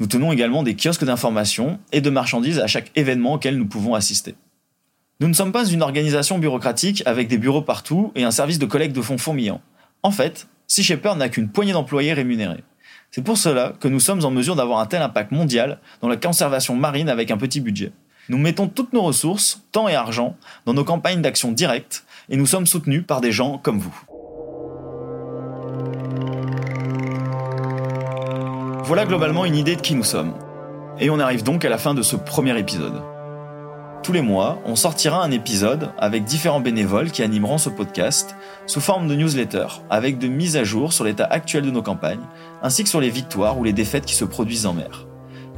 Nous 0.00 0.06
tenons 0.06 0.32
également 0.32 0.62
des 0.62 0.76
kiosques 0.76 1.04
d'information 1.04 1.80
et 1.92 2.00
de 2.00 2.10
marchandises 2.10 2.60
à 2.60 2.68
chaque 2.68 2.92
événement 2.94 3.34
auquel 3.34 3.58
nous 3.58 3.66
pouvons 3.66 3.94
assister. 3.94 4.36
Nous 5.20 5.26
ne 5.26 5.32
sommes 5.32 5.50
pas 5.50 5.66
une 5.66 5.82
organisation 5.82 6.38
bureaucratique 6.38 7.02
avec 7.04 7.26
des 7.26 7.38
bureaux 7.38 7.62
partout 7.62 8.12
et 8.14 8.22
un 8.22 8.30
service 8.30 8.60
de 8.60 8.66
collecte 8.66 8.94
de 8.94 9.02
fonds 9.02 9.18
fourmillant. 9.18 9.60
En 10.04 10.12
fait, 10.12 10.46
Sea 10.70 10.82
Shepherd 10.82 11.18
n'a 11.18 11.30
qu'une 11.30 11.48
poignée 11.48 11.72
d'employés 11.72 12.12
rémunérés. 12.12 12.62
C'est 13.10 13.24
pour 13.24 13.38
cela 13.38 13.72
que 13.80 13.88
nous 13.88 14.00
sommes 14.00 14.22
en 14.26 14.30
mesure 14.30 14.54
d'avoir 14.54 14.80
un 14.80 14.86
tel 14.86 15.00
impact 15.00 15.32
mondial 15.32 15.80
dans 16.02 16.08
la 16.08 16.18
conservation 16.18 16.76
marine 16.76 17.08
avec 17.08 17.30
un 17.30 17.38
petit 17.38 17.60
budget. 17.60 17.90
Nous 18.28 18.36
mettons 18.36 18.68
toutes 18.68 18.92
nos 18.92 19.00
ressources, 19.00 19.62
temps 19.72 19.88
et 19.88 19.94
argent, 19.94 20.36
dans 20.66 20.74
nos 20.74 20.84
campagnes 20.84 21.22
d'action 21.22 21.52
directes 21.52 22.04
et 22.28 22.36
nous 22.36 22.44
sommes 22.44 22.66
soutenus 22.66 23.02
par 23.06 23.22
des 23.22 23.32
gens 23.32 23.56
comme 23.56 23.78
vous. 23.78 23.98
Voilà 28.84 29.06
globalement 29.06 29.46
une 29.46 29.56
idée 29.56 29.76
de 29.76 29.80
qui 29.80 29.94
nous 29.94 30.04
sommes. 30.04 30.34
Et 31.00 31.08
on 31.08 31.18
arrive 31.18 31.42
donc 31.42 31.64
à 31.64 31.70
la 31.70 31.78
fin 31.78 31.94
de 31.94 32.02
ce 32.02 32.16
premier 32.16 32.58
épisode. 32.58 33.02
Tous 34.08 34.14
les 34.14 34.22
mois, 34.22 34.58
on 34.64 34.74
sortira 34.74 35.22
un 35.22 35.30
épisode 35.30 35.90
avec 35.98 36.24
différents 36.24 36.60
bénévoles 36.60 37.10
qui 37.10 37.22
animeront 37.22 37.58
ce 37.58 37.68
podcast 37.68 38.36
sous 38.64 38.80
forme 38.80 39.06
de 39.06 39.14
newsletter, 39.14 39.66
avec 39.90 40.16
de 40.16 40.28
mises 40.28 40.56
à 40.56 40.64
jour 40.64 40.94
sur 40.94 41.04
l'état 41.04 41.26
actuel 41.26 41.66
de 41.66 41.70
nos 41.70 41.82
campagnes, 41.82 42.24
ainsi 42.62 42.82
que 42.82 42.88
sur 42.88 43.02
les 43.02 43.10
victoires 43.10 43.58
ou 43.58 43.64
les 43.64 43.74
défaites 43.74 44.06
qui 44.06 44.14
se 44.14 44.24
produisent 44.24 44.64
en 44.64 44.72
mer. 44.72 45.06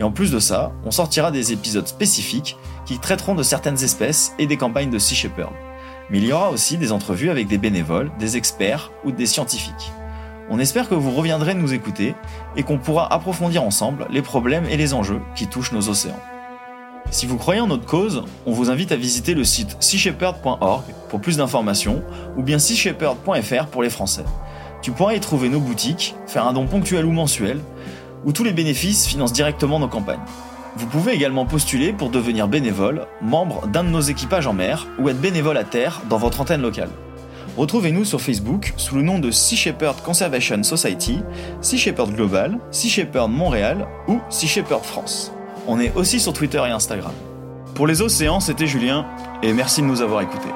Et 0.01 0.03
en 0.03 0.11
plus 0.11 0.33
de 0.33 0.41
ça, 0.41 0.73
on 0.85 0.91
sortira 0.91 1.31
des 1.31 1.53
épisodes 1.53 1.87
spécifiques 1.87 2.57
qui 2.87 2.99
traiteront 2.99 3.37
de 3.37 3.45
certaines 3.45 3.85
espèces 3.85 4.35
et 4.41 4.49
des 4.49 4.57
campagnes 4.57 4.91
de 4.91 4.99
Sea 4.99 5.15
Shepherd. 5.15 5.53
Mais 6.11 6.19
il 6.19 6.25
y 6.25 6.33
aura 6.33 6.51
aussi 6.51 6.77
des 6.77 6.91
entrevues 6.91 7.31
avec 7.31 7.47
des 7.47 7.57
bénévoles, 7.57 8.11
des 8.19 8.37
experts 8.37 8.91
ou 9.05 9.13
des 9.13 9.27
scientifiques. 9.27 9.93
On 10.51 10.59
espère 10.59 10.89
que 10.89 10.97
vous 10.97 11.13
reviendrez 11.13 11.55
nous 11.55 11.73
écouter 11.73 12.17
et 12.57 12.65
qu'on 12.65 12.79
pourra 12.79 13.15
approfondir 13.15 13.63
ensemble 13.63 14.09
les 14.11 14.23
problèmes 14.23 14.67
et 14.69 14.77
les 14.77 14.93
enjeux 14.93 15.21
qui 15.37 15.47
touchent 15.47 15.71
nos 15.71 15.89
océans. 15.89 16.19
Si 17.11 17.27
vous 17.27 17.39
croyez 17.39 17.61
en 17.61 17.67
notre 17.67 17.87
cause, 17.87 18.23
on 18.47 18.53
vous 18.53 18.71
invite 18.71 18.93
à 18.93 18.97
visiter 18.97 19.35
le 19.35 19.43
site 19.43 19.77
seashepherd.org 19.81 20.85
pour 21.09 21.21
plus 21.21 21.39
d'informations 21.39 22.05
ou 22.37 22.43
bien 22.43 22.61
seashepherd.fr 22.61 23.67
pour 23.67 23.83
les 23.83 23.91
Français. 23.91 24.25
Tu 24.81 24.93
pourras 24.93 25.15
y 25.15 25.21
trouver 25.21 25.49
nos 25.49 25.59
boutiques, 25.59 26.15
faire 26.29 26.47
un 26.47 26.53
don 26.53 26.67
ponctuel 26.67 27.05
ou 27.05 27.11
mensuel, 27.11 27.59
où 28.25 28.33
tous 28.33 28.45
les 28.45 28.53
bénéfices 28.53 29.09
financent 29.09 29.33
directement 29.33 29.81
nos 29.81 29.89
campagnes. 29.89 30.21
Vous 30.77 30.87
pouvez 30.87 31.13
également 31.13 31.47
postuler 31.47 31.93
pour 31.93 32.11
devenir 32.11 32.47
bénévole, 32.47 33.07
membre 33.21 33.67
d'un 33.67 33.83
de 33.83 33.89
nos 33.89 34.01
équipages 34.01 34.47
en 34.47 34.53
mer 34.53 34.87
ou 35.01 35.09
être 35.09 35.21
bénévole 35.21 35.57
à 35.57 35.65
terre 35.65 36.03
dans 36.09 36.19
votre 36.19 36.41
antenne 36.41 36.63
locale. 36.63 36.91
Retrouvez-nous 37.57 38.05
sur 38.05 38.21
Facebook 38.21 38.73
sous 38.77 38.95
le 38.95 39.03
nom 39.03 39.19
de 39.19 39.33
Sea 39.33 39.57
Shepherd 39.57 40.01
Conservation 40.03 40.63
Society, 40.63 41.19
Sea 41.61 41.77
Shepherd 41.77 42.15
Global, 42.15 42.59
Sea 42.71 42.89
Shepherd 42.89 43.33
Montréal 43.33 43.89
ou 44.07 44.21
Sea 44.31 44.47
Shepherd 44.47 44.85
France. 44.85 45.33
On 45.67 45.79
est 45.81 45.95
aussi 45.95 46.21
sur 46.21 46.33
Twitter 46.33 46.63
et 46.67 46.71
Instagram. 46.71 47.13
Pour 47.75 47.87
les 47.87 48.03
océans, 48.03 48.41
c'était 48.41 48.67
Julien, 48.67 49.07
et 49.43 49.53
merci 49.53 49.83
de 49.83 49.87
nous 49.87 50.03
avoir 50.03 50.23
écoutés. 50.23 50.51